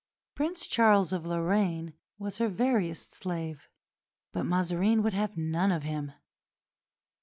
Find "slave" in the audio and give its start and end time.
3.13-3.69